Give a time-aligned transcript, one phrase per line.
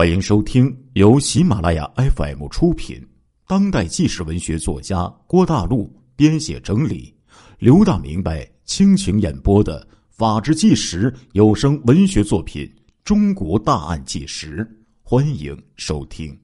[0.00, 3.06] 欢迎收听由喜马拉雅 FM 出品、
[3.46, 7.14] 当代纪实文学作家郭大陆编写整理、
[7.58, 12.64] 刘大明白倾情演播的《法制纪实》有声文学作品
[13.04, 14.64] 《中国大案纪实》，
[15.02, 16.34] 欢迎收听。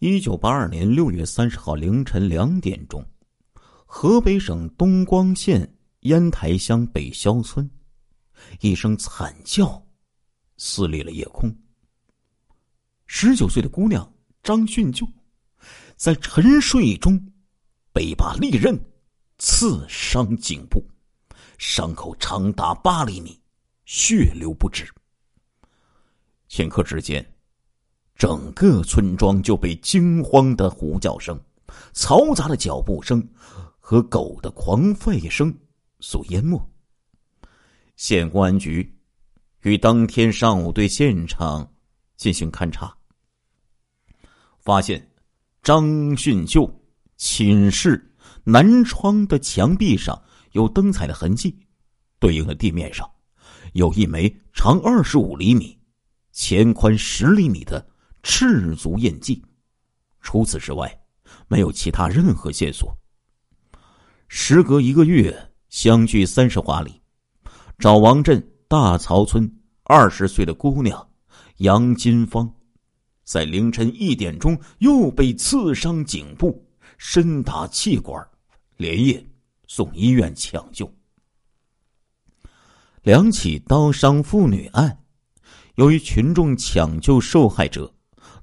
[0.00, 3.06] 一九八二年六月三十号凌晨两点钟，
[3.86, 7.70] 河北省东光县烟台乡北肖村，
[8.62, 9.80] 一声惨叫
[10.56, 11.48] 撕裂了夜空。
[13.06, 15.06] 十九岁的姑娘张训旧，
[15.96, 17.20] 在沉睡中
[17.92, 18.78] 被一把利刃
[19.38, 20.84] 刺伤颈部，
[21.58, 23.40] 伤口长达八厘米，
[23.84, 24.86] 血流不止。
[26.48, 27.24] 顷刻之间，
[28.16, 31.40] 整个村庄就被惊慌的呼叫声、
[31.92, 33.26] 嘈杂的脚步声
[33.78, 35.56] 和狗的狂吠声
[36.00, 36.60] 所淹没。
[37.96, 38.96] 县公安局
[39.62, 41.73] 于当天上午对现场。
[42.24, 42.96] 进行勘查，
[44.58, 45.12] 发现
[45.62, 46.64] 张训旧
[47.18, 48.02] 寝室
[48.44, 50.18] 南窗的墙壁上
[50.52, 51.54] 有灯彩的痕迹，
[52.18, 53.06] 对应的地面上
[53.74, 55.78] 有一枚长二十五厘米、
[56.32, 57.86] 前宽十厘米的
[58.22, 59.44] 赤足印记。
[60.22, 60.98] 除此之外，
[61.46, 62.96] 没有其他任何线索。
[64.28, 67.02] 时隔一个月，相距三十华里，
[67.78, 69.46] 找王镇大曹村
[69.82, 71.06] 二十岁的姑娘。
[71.58, 72.52] 杨金芳，
[73.22, 76.60] 在凌晨一点钟又被刺伤颈部，
[76.98, 78.26] 深达气管，
[78.76, 79.24] 连夜
[79.68, 80.92] 送医院抢救。
[83.02, 84.98] 两起刀伤妇女案，
[85.76, 87.94] 由于群众抢救受害者，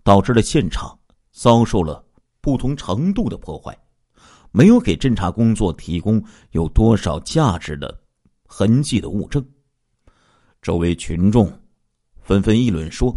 [0.04, 0.98] 导致了现场
[1.34, 2.02] 遭受了
[2.40, 3.78] 不同程度的破坏，
[4.52, 8.02] 没有给侦查工作提供有多少价值的
[8.46, 9.46] 痕迹的物证。
[10.62, 11.61] 周围群众。
[12.32, 13.14] 纷纷议论说，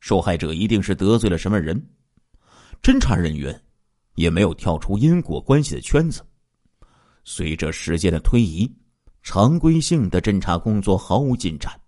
[0.00, 1.80] 受害者一定是得罪了什么人。
[2.82, 3.62] 侦查人员
[4.16, 6.20] 也没有跳出因果关系的圈子。
[7.22, 8.68] 随着时间的推移，
[9.22, 11.80] 常规性的侦查工作毫无进展，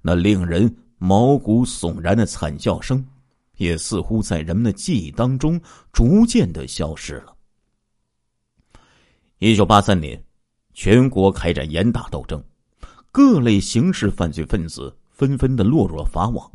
[0.00, 3.04] 那令人毛骨悚然的惨叫声，
[3.56, 5.60] 也似乎在人们的记忆当中
[5.92, 7.36] 逐渐的消失了。
[9.40, 10.24] 一九八三年，
[10.74, 12.40] 全国开展严打斗争，
[13.10, 14.96] 各类刑事犯罪分子。
[15.22, 16.50] 纷纷的落入了法网。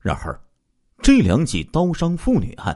[0.00, 0.40] 然而，
[1.02, 2.74] 这两起刀伤妇女案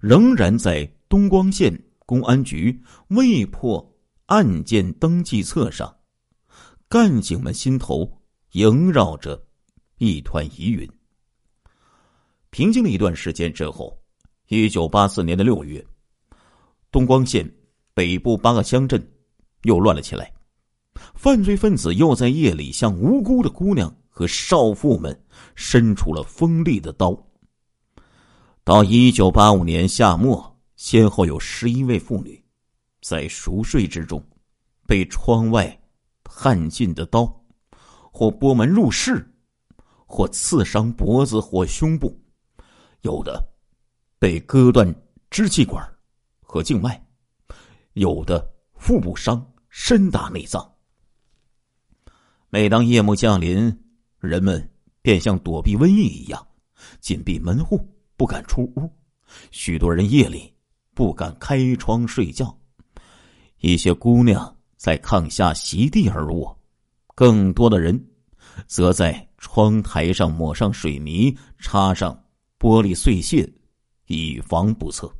[0.00, 1.76] 仍然在东光县
[2.06, 3.84] 公安局未破
[4.26, 5.92] 案件登记册上，
[6.88, 8.08] 干警们心头
[8.52, 9.44] 萦绕着
[9.98, 10.88] 一团疑云。
[12.50, 14.00] 平静了一段时间之后，
[14.46, 15.84] 一九八四年的六月，
[16.92, 17.52] 东光县
[17.94, 19.04] 北部八个乡镇
[19.62, 20.32] 又乱了起来，
[21.16, 23.92] 犯罪分子又在夜里向无辜的姑娘。
[24.20, 25.18] 和少妇们
[25.54, 27.16] 伸出了锋利的刀。
[28.62, 32.44] 到一九八五年夏末，先后有十一位妇女
[33.00, 34.22] 在熟睡之中，
[34.86, 35.80] 被窗外
[36.22, 37.34] 探进的刀，
[38.12, 39.26] 或拨门入室，
[40.04, 42.14] 或刺伤脖子或胸部，
[43.00, 43.42] 有的
[44.18, 44.94] 被割断
[45.30, 45.82] 支气管
[46.42, 47.02] 和静脉，
[47.94, 50.70] 有的腹部伤深达内脏。
[52.50, 53.74] 每当夜幕降临，
[54.20, 54.70] 人们
[55.02, 56.46] 便像躲避瘟疫一样，
[57.00, 58.90] 紧闭门户，不敢出屋。
[59.50, 60.52] 许多人夜里
[60.94, 62.54] 不敢开窗睡觉。
[63.58, 66.58] 一些姑娘在炕下席地而卧，
[67.14, 67.98] 更多的人
[68.66, 72.12] 则在窗台上抹上水泥，插上
[72.58, 73.50] 玻璃碎屑，
[74.06, 75.10] 以防不测。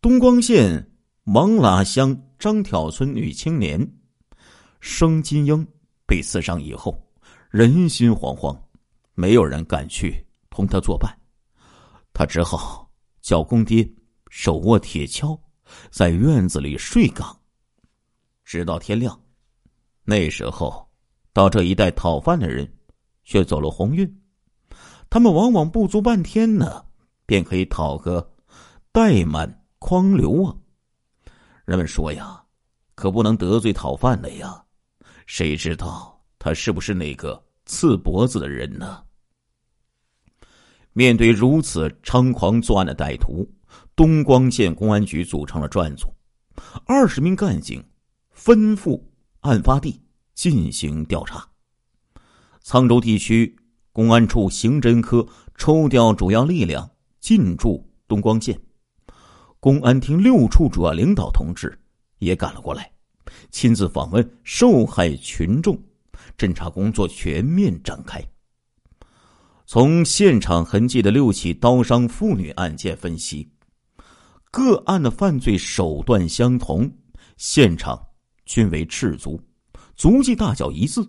[0.00, 0.90] 东光县
[1.24, 3.88] 王喇乡张挑村女青年
[4.80, 5.66] 生金英
[6.06, 6.98] 被刺伤以后。
[7.52, 8.58] 人心惶惶，
[9.12, 11.14] 没有人敢去同他作伴，
[12.14, 12.90] 他只好
[13.20, 13.86] 叫公爹
[14.30, 15.38] 手握铁锹，
[15.90, 17.38] 在院子里睡岗，
[18.42, 19.20] 直到天亮。
[20.02, 20.90] 那时候，
[21.34, 22.66] 到这一带讨饭的人
[23.22, 24.22] 却走了鸿运，
[25.10, 26.86] 他们往往不足半天呢，
[27.26, 28.32] 便可以讨个
[28.92, 30.56] 袋满筐流啊。
[31.66, 32.42] 人们说呀，
[32.94, 34.64] 可不能得罪讨饭的呀，
[35.26, 36.11] 谁知道？
[36.44, 39.04] 他是不是那个刺脖子的人呢？
[40.92, 43.48] 面对如此猖狂作案的歹徒，
[43.94, 46.12] 东光县公安局组成了专案组，
[46.84, 47.80] 二十名干警
[48.44, 49.08] 奔赴
[49.42, 50.02] 案发地
[50.34, 51.48] 进行调查。
[52.64, 53.54] 沧州地区
[53.92, 55.24] 公安处刑侦科
[55.54, 56.90] 抽调主要力量
[57.20, 58.60] 进驻东光县，
[59.60, 61.78] 公安厅六处主要领导同志
[62.18, 62.90] 也赶了过来，
[63.52, 65.80] 亲自访问受害群众。
[66.36, 68.22] 侦查工作全面展开。
[69.64, 73.50] 从现场痕迹的六起刀伤妇女案件分析，
[74.50, 76.90] 各案的犯罪手段相同，
[77.36, 77.98] 现场
[78.44, 79.40] 均为赤足，
[79.96, 81.00] 足迹大小一致，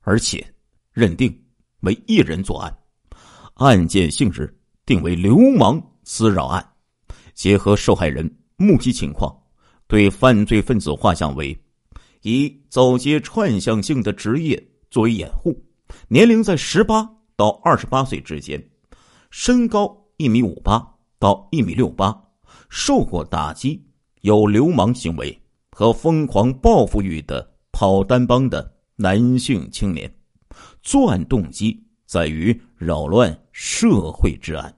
[0.00, 0.46] 而且
[0.92, 1.44] 认定
[1.80, 2.74] 为一人作案，
[3.54, 4.56] 案件性质
[4.86, 6.66] 定为流氓滋扰案。
[7.34, 9.36] 结合受害人目击情况，
[9.88, 11.54] 对犯罪分子画像为
[12.24, 15.62] 以走街串巷性的职业作为掩护。
[16.08, 17.06] 年龄在十八
[17.36, 18.62] 到二十八岁之间，
[19.30, 20.82] 身高一米五八
[21.18, 22.18] 到一米六八，
[22.70, 23.84] 受过打击，
[24.22, 25.38] 有流氓行为
[25.70, 30.10] 和疯狂报复欲的跑单帮的男性青年，
[30.82, 34.74] 作案动机在于扰乱社会治安。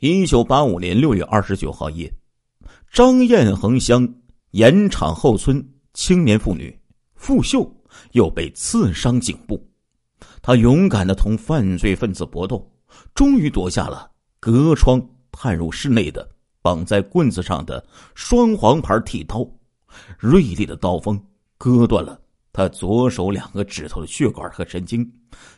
[0.00, 2.12] 一九八五年六月二十九号夜，
[2.92, 4.06] 张堰衡乡
[4.54, 5.64] 盐场后村
[5.94, 6.76] 青年妇女
[7.14, 7.70] 傅秀。
[8.10, 9.64] 又被刺伤颈部，
[10.42, 12.68] 她勇敢的同犯罪分子搏斗，
[13.14, 14.10] 终于夺下了
[14.40, 16.28] 隔窗探入室内的
[16.60, 17.84] 绑在棍子上的
[18.16, 19.48] 双黄牌剃刀，
[20.18, 21.24] 锐利的刀锋
[21.56, 22.20] 割断了
[22.52, 25.08] 他左手两个指头的血管和神经，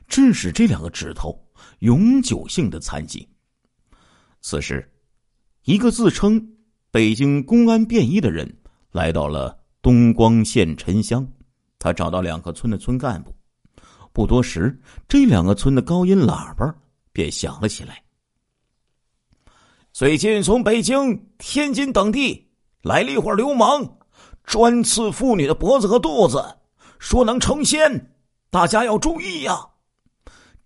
[0.06, 1.42] 致使这两个指头
[1.78, 3.26] 永久性的残疾。
[4.42, 4.86] 此时，
[5.64, 6.54] 一个自称
[6.90, 8.54] 北京公安便衣的人
[8.96, 11.24] 来到了东光县陈乡。
[11.78, 13.30] 他找到两个村的村干部，
[14.10, 16.74] 不多时，这两个村的高音喇叭
[17.12, 18.02] 便响了起来。
[19.92, 22.48] 最近从北京、天津等地
[22.80, 23.98] 来了一伙流氓，
[24.44, 26.42] 专刺妇女的脖子和肚子，
[26.98, 28.14] 说能成仙，
[28.48, 29.60] 大家要注意呀！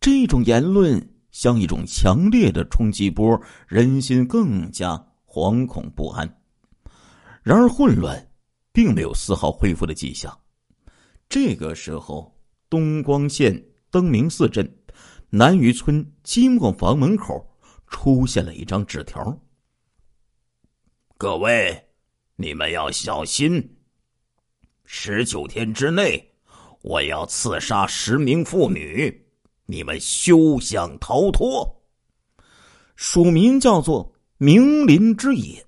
[0.00, 6.39] 这种言论像一种强烈的冲击波，人心更加惶恐不安。
[7.42, 8.30] 然而，混乱
[8.72, 10.38] 并没有丝毫恢复的迹象。
[11.28, 12.36] 这个时候，
[12.68, 14.68] 东光县登明寺镇
[15.30, 17.44] 南渔村金磨房门口
[17.86, 19.40] 出现了一张纸条
[21.16, 21.88] ：“各位，
[22.36, 23.76] 你们要小心！
[24.84, 26.34] 十九天之内，
[26.82, 29.24] 我要刺杀十名妇女，
[29.66, 31.82] 你们休想逃脱。”
[32.96, 35.64] 署名叫做“明林之野”，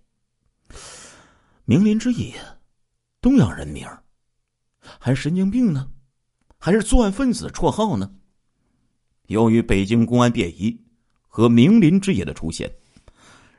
[1.65, 2.35] 明林之野，
[3.21, 3.87] 东洋人名。
[4.99, 5.89] 还是神经病呢，
[6.59, 8.13] 还是作案分子绰号呢？
[9.29, 10.77] 由于北京公安便衣
[11.29, 12.69] 和明林之野的出现，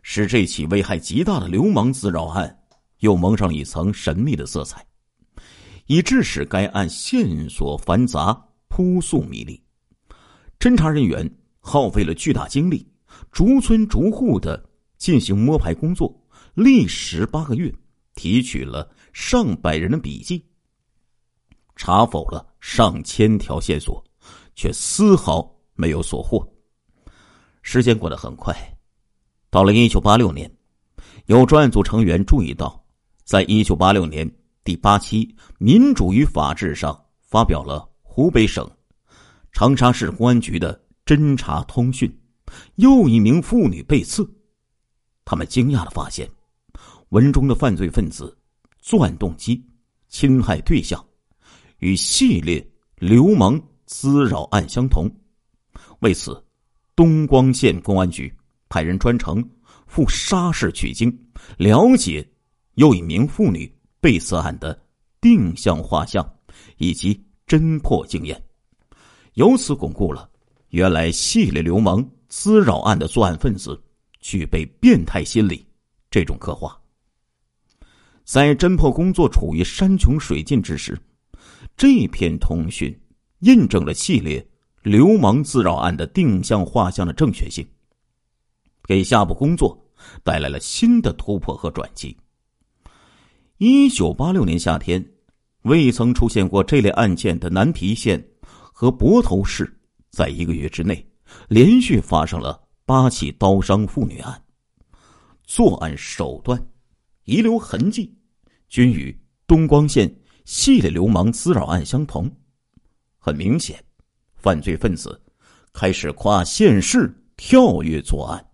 [0.01, 2.59] 使这起危害极大的流氓滋扰案
[2.99, 4.85] 又蒙上一层神秘的色彩，
[5.85, 8.33] 以致使该案线索繁杂、
[8.67, 9.63] 扑朔迷离。
[10.59, 12.85] 侦查人员耗费了巨大精力，
[13.31, 16.13] 逐村逐户的进行摸排工作，
[16.53, 17.73] 历时八个月，
[18.15, 20.45] 提取了上百人的笔记。
[21.75, 24.03] 查否了上千条线索，
[24.55, 26.47] 却丝毫没有所获。
[27.63, 28.55] 时间过得很快，
[29.49, 30.51] 到了一九八六年，
[31.25, 32.85] 有专案组成员注意到，
[33.23, 34.29] 在一九八六年
[34.63, 35.25] 第八期
[35.57, 38.69] 《民主与法治》上发表了湖北省
[39.51, 42.21] 长沙市公安局的侦查通讯，
[42.75, 44.29] 又一名妇女被刺。
[45.25, 46.29] 他们惊讶的发现，
[47.13, 48.35] 文中的犯罪分子
[48.79, 49.63] 作案动机、
[50.09, 50.99] 侵害对象。
[51.77, 52.65] 与系列
[52.95, 55.07] 流氓滋扰案相同，
[55.99, 56.43] 为此，
[56.95, 58.33] 东光县公安局
[58.67, 59.47] 派人专程
[59.85, 61.15] 赴沙市取经，
[61.57, 62.27] 了解
[62.75, 64.81] 又一名妇女被刺案的
[65.21, 66.27] 定向画像
[66.77, 68.43] 以及侦破经验，
[69.35, 70.27] 由此巩固了
[70.69, 73.79] 原来系列流氓滋扰案的作案分子
[74.19, 75.63] 具备变态心理
[76.09, 76.75] 这种刻画。
[78.23, 80.99] 在侦破工作处于山穷水尽之时。
[81.75, 82.95] 这篇通讯
[83.39, 84.45] 印证了系列
[84.83, 87.65] 流氓自扰案的定向画像的正确性，
[88.83, 89.77] 给下步工作
[90.23, 92.15] 带来了新的突破和转机。
[93.57, 95.03] 一九八六年夏天，
[95.63, 99.73] 未曾出现过这类案件的南皮县和泊头市，
[100.11, 101.05] 在一个月之内
[101.47, 104.43] 连续发生了八起刀伤妇女案，
[105.45, 106.61] 作案手段、
[107.23, 108.13] 遗留痕迹
[108.67, 110.13] 均与东光县。
[110.45, 112.29] 系列流氓滋扰案相同，
[113.17, 113.81] 很明显，
[114.35, 115.21] 犯罪分子
[115.71, 118.45] 开始跨县市跳跃作案，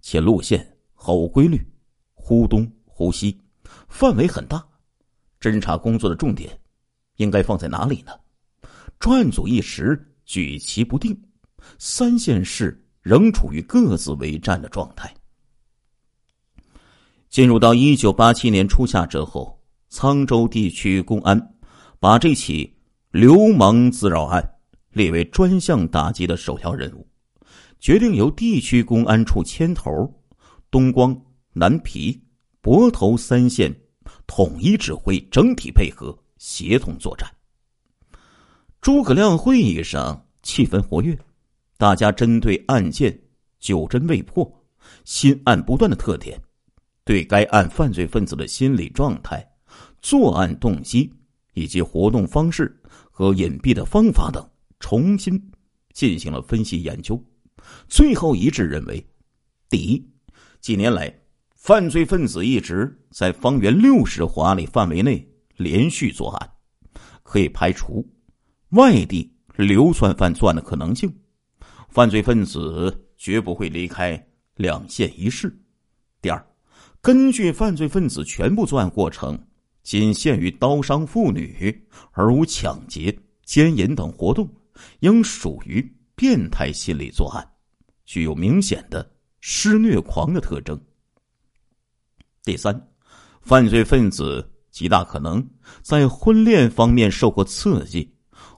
[0.00, 1.60] 且路线毫无规律，
[2.14, 3.36] 忽东忽西，
[3.88, 4.64] 范围很大。
[5.40, 6.56] 侦查工作的重点
[7.16, 8.12] 应该放在哪里呢？
[9.00, 11.20] 专案组一时举棋不定，
[11.78, 15.12] 三县市仍处于各自为战的状态。
[17.28, 19.56] 进入到一九八七年初夏之后。
[19.90, 21.54] 沧州地区公安
[21.98, 22.76] 把这起
[23.10, 24.46] 流氓滋扰案
[24.90, 27.08] 列为专项打击的首要任务，
[27.80, 30.14] 决定由地区公安处牵头，
[30.70, 31.18] 东光、
[31.54, 32.20] 南皮、
[32.60, 33.74] 泊头三县
[34.26, 37.26] 统一指挥，整体配合，协同作战。
[38.82, 41.18] 诸葛亮会议上气氛活跃，
[41.78, 43.18] 大家针对案件
[43.58, 44.46] 久侦未破、
[45.06, 46.38] 新案不断的特点，
[47.08, 49.42] 对该案犯罪分子的心理状态、
[50.02, 51.10] 作案动机
[51.54, 52.78] 以及活动方式
[53.10, 54.46] 和隐蔽的方法等
[54.78, 55.42] 重新
[55.94, 57.18] 进行了分析研究，
[57.88, 59.02] 最后一致认为：
[59.70, 60.06] 第一，
[60.60, 61.10] 几年来
[61.56, 66.50] 犯罪分子一直在方圆六十华里范围内连续作案，
[67.22, 68.06] 可以排除。
[68.72, 71.10] 外地流窜犯作案的可能性，
[71.88, 74.22] 犯罪分子绝不会离开
[74.56, 75.50] 两县一市。
[76.20, 76.47] 第二，
[77.08, 79.42] 根据犯罪分子全部作案过程
[79.82, 84.46] 仅限于刀伤妇女而无抢劫、奸淫等活动，
[85.00, 85.80] 应属于
[86.14, 87.42] 变态心理作案，
[88.04, 89.10] 具有明显的
[89.40, 90.78] 施虐狂的特征。
[92.44, 92.78] 第三，
[93.40, 95.42] 犯罪分子极大可能
[95.80, 98.06] 在婚恋方面受过刺激。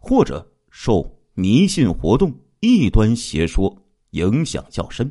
[0.01, 3.73] 或者受迷信活动、异端邪说
[4.11, 5.09] 影响较深。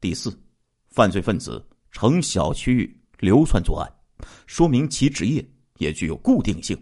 [0.00, 0.32] 第四，
[0.90, 1.60] 犯罪分子
[1.94, 3.90] 成小区域流窜作案，
[4.46, 5.48] 说明其职业
[5.78, 6.76] 也具有固定性，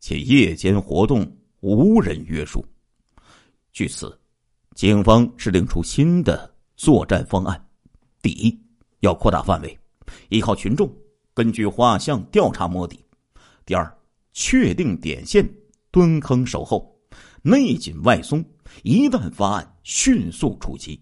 [0.00, 1.24] 且夜间活动
[1.60, 2.62] 无人约束。
[3.72, 4.20] 据此，
[4.74, 7.68] 警方制定出新的作战方案：
[8.20, 8.60] 第一，
[8.98, 9.78] 要扩大范围，
[10.28, 10.92] 依靠群众，
[11.32, 12.98] 根据画像调查摸底；
[13.64, 13.98] 第二，
[14.32, 15.48] 确定点线。
[15.92, 16.98] 蹲坑守候，
[17.42, 18.44] 内紧外松，
[18.82, 21.00] 一旦发案，迅速出击。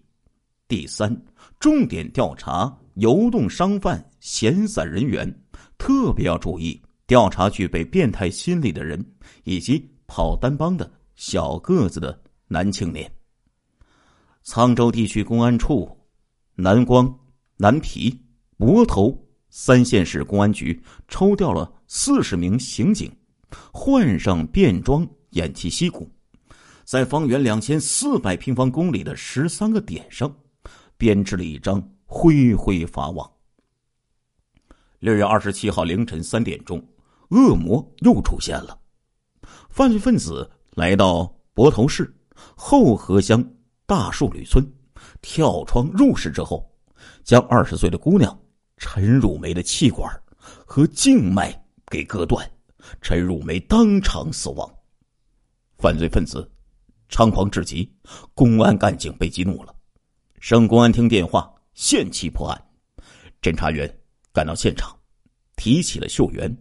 [0.71, 1.13] 第三，
[1.59, 5.29] 重点调查游动商贩、闲散人员，
[5.77, 9.05] 特别要注意调查具备变态心理的人，
[9.43, 13.11] 以及跑单帮的小个子的男青年。
[14.45, 15.91] 沧州地区公安处、
[16.55, 17.13] 南光、
[17.57, 18.17] 南皮、
[18.55, 23.11] 泊头三县市公安局抽调了四十名刑警。
[23.73, 26.09] 换上便装，偃旗息鼓，
[26.85, 30.33] 在方圆两千四百平方公里的十三个点上，
[31.01, 33.27] 编织了一张恢恢法网。
[34.99, 36.79] 六月二十七号凌晨三点钟，
[37.31, 38.79] 恶魔又出现了。
[39.71, 42.15] 犯罪分子来到泊头市
[42.55, 43.43] 后河乡
[43.87, 44.63] 大树吕村，
[45.23, 46.71] 跳窗入室之后，
[47.23, 48.39] 将二十岁的姑娘
[48.77, 50.07] 陈汝梅的气管
[50.67, 52.47] 和静脉给割断。
[53.01, 54.71] 陈汝梅当场死亡，
[55.79, 56.47] 犯罪分子
[57.09, 57.91] 猖狂至极，
[58.35, 59.73] 公安干警被激怒了。
[60.41, 62.59] 省公安厅电话限期破案，
[63.43, 63.87] 侦查员
[64.33, 64.93] 赶到现场，
[65.55, 66.51] 提起了嗅源、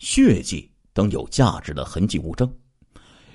[0.00, 2.52] 血迹等有价值的痕迹物证。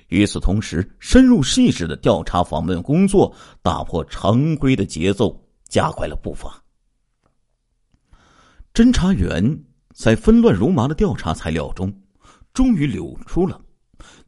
[0.10, 6.62] 与此同时，深入细致的调查访问工作打破常规的节奏，加快了步伐。
[8.74, 9.58] 侦查员
[9.96, 11.92] 在纷乱如麻的调查材料中。
[12.54, 13.60] 终于流出了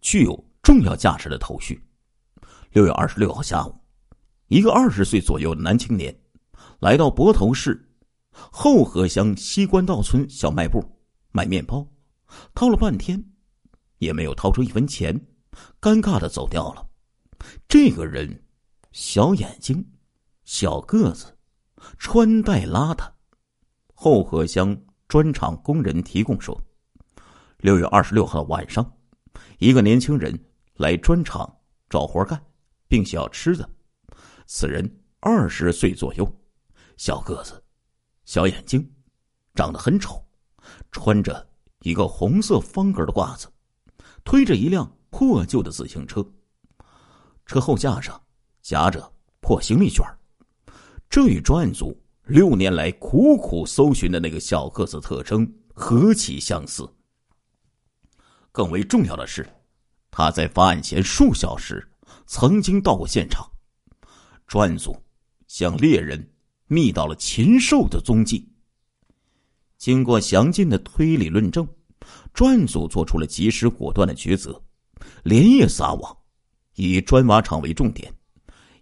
[0.01, 1.79] 具有重要价值的头绪。
[2.72, 3.75] 六月二十六号下午，
[4.47, 6.15] 一个二十岁左右的男青年
[6.79, 7.89] 来到泊头市
[8.31, 10.83] 后河乡西关道村小卖部
[11.31, 11.87] 买面包，
[12.53, 13.23] 掏了半天
[13.97, 15.19] 也没有掏出一分钱，
[15.81, 16.87] 尴尬的走掉了。
[17.67, 18.43] 这个人
[18.91, 19.85] 小眼睛、
[20.43, 21.35] 小个子，
[21.97, 23.09] 穿戴邋遢。
[23.93, 26.61] 后河乡砖厂工人提供说。
[27.59, 28.93] 六月二十六号晚上，
[29.57, 30.37] 一个年轻人
[30.75, 31.51] 来砖厂
[31.89, 32.39] 找活干，
[32.87, 33.67] 并需要吃的。
[34.45, 36.25] 此人二十岁左右，
[36.97, 37.63] 小个子，
[38.25, 38.91] 小眼睛，
[39.53, 40.23] 长得很丑，
[40.91, 41.47] 穿着
[41.81, 43.47] 一个红色方格的褂子，
[44.23, 46.23] 推着一辆破旧的自行车，
[47.45, 48.21] 车后架上
[48.61, 50.05] 夹着破行李卷
[51.09, 56.87] 这与专案组六年来苦苦搜寻的那个小个子特征何其相似！
[58.51, 59.47] 更为重要的是，
[60.09, 61.87] 他在发案前数小时
[62.25, 63.47] 曾经到过现场。
[64.47, 64.95] 专案组
[65.47, 66.31] 向猎人
[66.67, 68.47] 觅到了禽兽的踪迹。
[69.77, 71.67] 经过详尽的推理论证，
[72.33, 74.61] 专案组做出了及时果断的抉择，
[75.23, 76.17] 连夜撒网，
[76.75, 78.11] 以砖瓦厂为重点，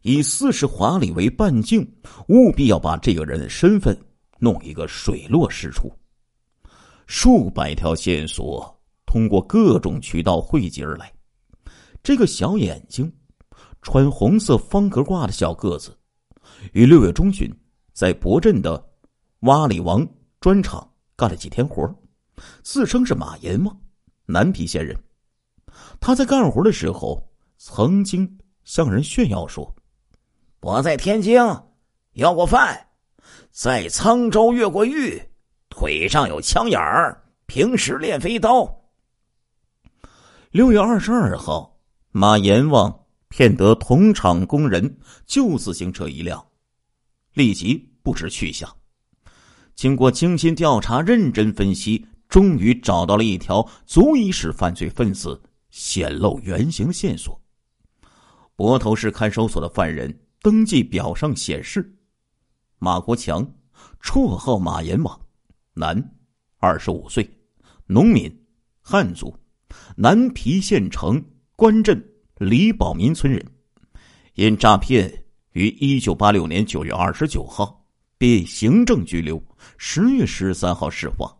[0.02, 1.82] 以四十华里为半径，
[2.28, 3.98] 务必要把这个人的身份
[4.40, 5.92] 弄一个水落石出。
[7.08, 8.72] 数百条线索。
[9.06, 11.14] 通过各种渠道汇集而来，
[12.02, 13.14] 这个小眼睛、
[13.84, 15.96] 穿红色方格褂的小个子，
[16.72, 17.54] 于六月中旬
[17.94, 18.84] 在博镇的
[19.42, 20.08] 洼里王
[20.40, 21.94] 砖厂干了几天活
[22.64, 23.78] 自称是马阎王，
[24.26, 24.98] 南皮县人。
[26.00, 27.22] 他在干活的时候，
[27.58, 29.76] 曾经向人炫耀说
[30.62, 31.38] ：“我在天津
[32.14, 32.88] 要过饭，
[33.52, 35.22] 在沧州越过狱，
[35.70, 38.82] 腿上有枪眼儿，平时练飞刀。”
[40.52, 41.80] 六月二十二号，
[42.12, 43.03] 马阎王
[43.36, 46.46] 骗得同厂工人旧自行车一辆，
[47.34, 48.72] 立即不知去向。
[49.74, 57.42] 经过精心调查、认真分析，终于找到了一条足以使犯罪分子显露原形线索。
[58.56, 61.92] 泊头市看守所的犯人登记表上显示，
[62.78, 63.52] 马国强，
[64.00, 65.20] 绰号马阎王，
[65.74, 66.16] 男，
[66.60, 67.28] 二十五岁，
[67.88, 68.32] 农民，
[68.80, 69.36] 汉族。
[69.98, 71.20] 南皮县城
[71.56, 72.13] 关镇
[72.44, 73.44] 李宝民村人，
[74.36, 77.86] 因诈骗于一九八六年九月二十九号
[78.18, 79.42] 被行政拘留，
[79.78, 81.34] 十月十三号释放。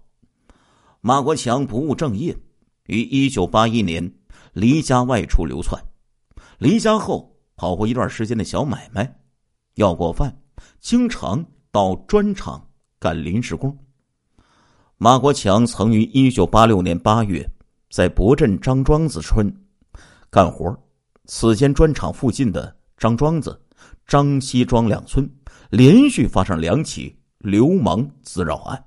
[1.02, 2.36] 马国强不务正业，
[2.86, 4.14] 于一九八一年
[4.54, 5.84] 离家外出流窜，
[6.58, 9.14] 离家后跑过一段时间的小买卖，
[9.76, 10.34] 要过饭，
[10.80, 12.66] 经常到砖厂
[12.98, 13.78] 干临时工。
[14.98, 17.48] 马国强曾于一九八六年八月。
[17.90, 19.56] 在博镇张庄子村
[20.32, 20.76] 干活，
[21.26, 23.62] 此间砖厂附近的张庄子、
[24.06, 25.30] 张西庄两村
[25.70, 28.86] 连续发生两起流氓滋扰案。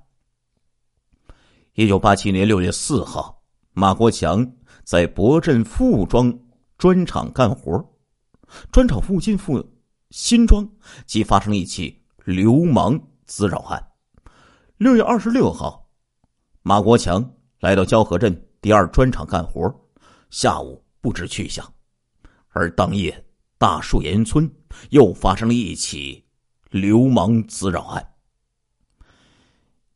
[1.73, 4.53] 一九八七年六月四号，马国强
[4.83, 6.39] 在博镇富庄
[6.77, 7.83] 砖厂干活，
[8.71, 9.63] 砖厂附近附
[10.11, 10.67] 新庄
[11.05, 13.83] 即发生一起流氓滋扰案。
[14.77, 15.89] 六月二十六号，
[16.61, 18.43] 马国强来到蛟河镇。
[18.59, 19.73] 第二砖厂干活，
[20.29, 21.76] 下午不知去向。
[22.57, 23.23] 而当夜，
[23.59, 24.51] 大树岩村
[24.89, 26.25] 又发生了一起
[26.71, 28.15] 流氓滋扰案。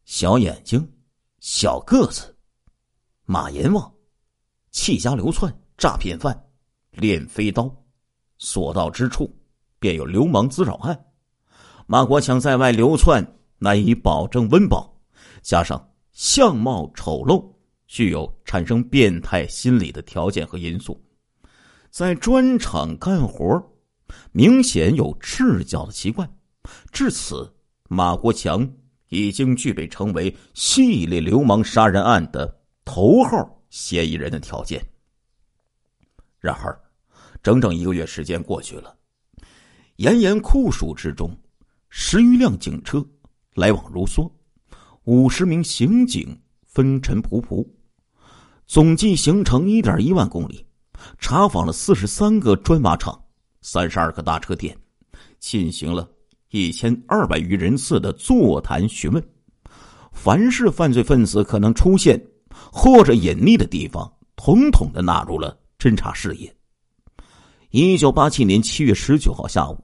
[0.06, 0.88] 小眼睛，
[1.40, 2.38] 小个子，
[3.26, 3.92] 马阎王，
[4.70, 6.40] 弃家流窜，诈骗犯，
[6.92, 7.76] 练飞刀，
[8.38, 9.36] 所到之处
[9.80, 11.06] 便有流氓滋扰案。
[11.88, 13.26] 马国强在外流窜，
[13.58, 14.96] 难以保证温饱，
[15.42, 17.44] 加上相貌丑陋。
[17.88, 20.98] 具有产生变态心理的条件和因素，
[21.92, 23.62] 在砖厂干活，
[24.32, 26.38] 明显有赤脚的习惯。
[26.90, 27.54] 至此，
[27.90, 28.72] 马国强
[29.10, 34.82] 已经具备成为系列流氓杀人案的头号嫌疑人的条件。
[36.40, 36.80] 然而，
[37.44, 38.96] 整整一个月时间过去了，
[39.98, 41.38] 炎炎酷暑之中，
[41.90, 43.06] 十余辆警车
[43.56, 44.32] 来往如梭，
[45.04, 47.68] 五十名刑警风尘仆仆。
[48.66, 50.66] 总计行程一点一万公里，
[51.18, 53.20] 查访了四十三个砖瓦厂、
[53.62, 54.78] 三十二个大车店，
[55.40, 56.10] 进行了
[56.50, 59.24] 一千二百余人次的座谈询问。
[60.12, 62.22] 凡是犯罪分子可能出现
[62.72, 66.54] 或者隐匿的地方，统统的纳入了侦查视野。
[67.70, 69.78] 一九八七年七月十九号下午，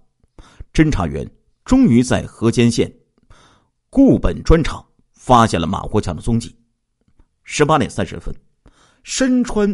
[0.74, 1.30] 侦查员
[1.64, 2.94] 终于在河间县
[3.90, 6.54] 固本砖厂发现了马国强的踪迹。
[7.44, 8.36] 十八点三十分。
[9.04, 9.74] 身穿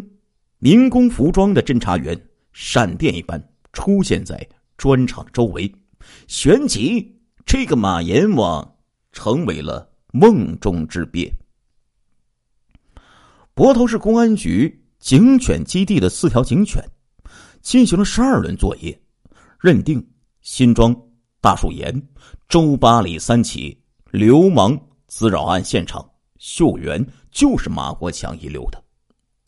[0.63, 2.17] 民工服装的侦查员
[2.53, 4.47] 闪电一般出现在
[4.77, 5.69] 砖厂周围，
[6.29, 8.77] 旋即这个马阎王
[9.11, 11.29] 成为了梦中之鳖。
[13.53, 16.81] 泊头市公安局警犬基地的四条警犬
[17.61, 18.97] 进行了十二轮作业，
[19.59, 20.01] 认定
[20.39, 20.95] 新庄
[21.41, 21.93] 大树岩
[22.47, 23.77] 周八里三起
[24.11, 28.81] 流氓滋扰案现场秀源就是马国强遗留的。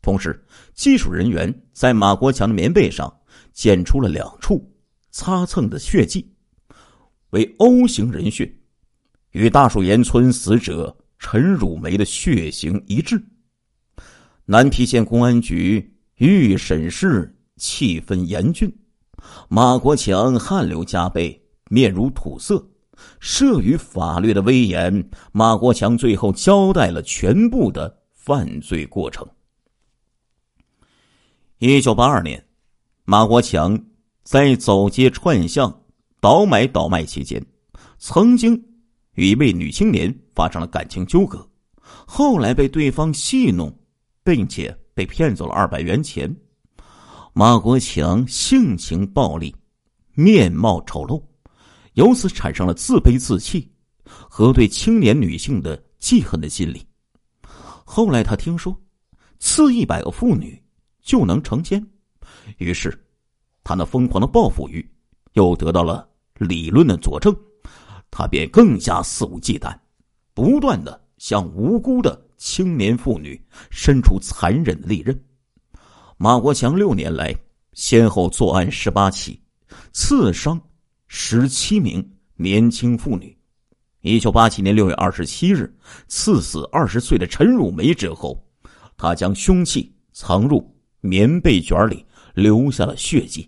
[0.05, 0.39] 同时，
[0.75, 3.11] 技术人员在马国强的棉被上
[3.51, 4.71] 检出了两处
[5.09, 6.31] 擦蹭的血迹，
[7.31, 8.55] 为 O 型人血，
[9.31, 13.19] 与大树岩村死者陈汝梅的血型一致。
[14.45, 18.71] 南皮县公安局预审室气氛严峻，
[19.49, 21.41] 马国强汗流浃背，
[21.71, 22.63] 面如土色。
[23.19, 29.27] 慑于法律的威严，马国强最后交代了全部的犯罪过程。
[31.59, 32.45] 一九八二年，
[33.05, 33.81] 马国强
[34.23, 35.73] 在走街串巷、
[36.19, 37.43] 倒买倒卖期间，
[37.97, 38.61] 曾经
[39.13, 41.47] 与一位女青年发生了感情纠葛，
[42.05, 43.73] 后来被对方戏弄，
[44.21, 46.29] 并且被骗走了二百元钱。
[47.31, 49.53] 马国强性情暴戾，
[50.13, 51.23] 面貌丑陋，
[51.93, 53.71] 由此产生了自卑自弃
[54.03, 56.85] 和对青年女性的记恨的心理。
[57.85, 58.77] 后来他听说，
[59.39, 60.61] 刺一百个妇女。
[61.05, 61.81] 就能成奸，
[62.57, 62.91] 于是，
[63.63, 64.85] 他那疯狂的报复欲
[65.33, 66.05] 又得到了
[66.39, 67.33] 理论的佐证，
[68.09, 69.73] 他便更加肆无忌惮，
[70.33, 73.39] 不断的向无辜的青年妇女
[73.69, 75.17] 伸出残忍的利刃。
[76.17, 77.33] 马国强六年来
[77.73, 79.39] 先后作案十八起，
[79.93, 80.59] 刺伤
[81.07, 82.03] 十七名
[82.35, 83.37] 年轻妇女。
[84.01, 85.71] 一九八七年六月二十七日，
[86.07, 88.43] 刺死二十岁的陈汝梅之后，
[88.97, 90.74] 他将凶器藏入
[91.05, 93.47] 棉被卷里，留下了血迹。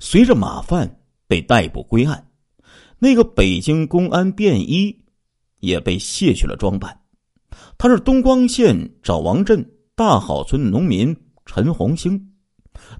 [0.00, 2.26] 随着马范被逮捕归案，
[2.98, 4.98] 那个北京公安便衣
[5.60, 6.98] 也被卸去了装扮。
[7.76, 12.32] 他是东光县找王镇大好村农民陈红星，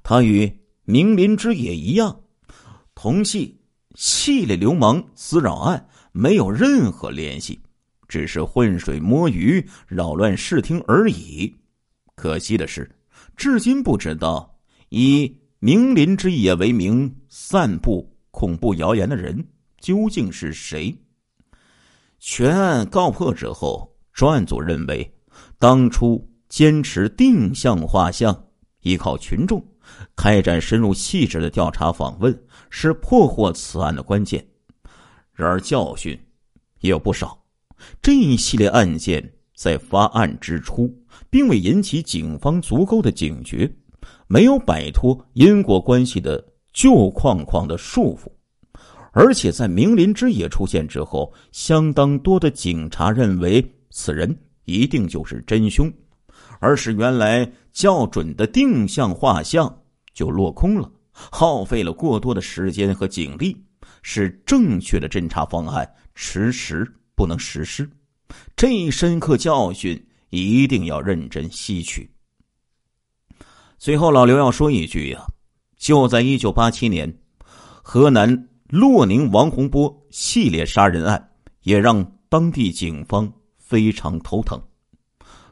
[0.02, 0.50] 他与
[0.84, 2.20] 明林之野一样，
[2.94, 3.58] 同系。
[3.94, 7.60] 系列流氓滋扰案没有任何联系，
[8.08, 11.54] 只是浑水摸鱼、扰乱视听而已。
[12.14, 12.90] 可惜的是，
[13.36, 14.58] 至今不知道
[14.90, 19.46] 以明林之野为名散布恐怖谣言的人
[19.80, 20.94] 究竟是谁。
[22.18, 25.12] 全案告破之后，专案组认为，
[25.58, 28.44] 当初坚持定向画像，
[28.82, 29.64] 依靠群众。
[30.14, 34.46] 开展深入细致的调查访问是破获此案的关键。
[35.32, 36.18] 然而教训
[36.80, 37.42] 也有不少。
[38.00, 40.92] 这一系列案件在发案之初，
[41.30, 43.72] 并未引起警方足够的警觉，
[44.26, 48.26] 没有摆脱因果关系的旧框框的束缚。
[49.12, 55.88] 而且在明林之野出现之后，相当多的警察认为此人一定就是真凶，
[56.58, 59.72] 而是原来校准的定向画像。
[60.12, 63.56] 就落空了，耗费了过多的时间和警力，
[64.02, 67.88] 使正确的侦查方案迟迟不能实施。
[68.56, 72.10] 这一深刻教训一定要认真吸取。
[73.78, 75.24] 最后，老刘要说一句呀，
[75.76, 77.12] 就在一九八七年，
[77.82, 81.30] 河南洛宁王洪波系列杀人案
[81.62, 84.60] 也让当地警方非常头疼。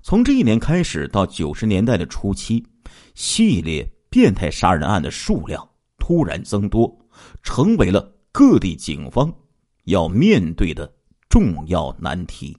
[0.03, 2.67] 从这一年开始到九十年代的初期，
[3.15, 3.89] 系列。
[4.13, 5.65] 变态杀人案的数量
[5.97, 6.93] 突然增多，
[7.45, 9.33] 成为了各地警方
[9.85, 10.93] 要面对的
[11.29, 12.59] 重要难题。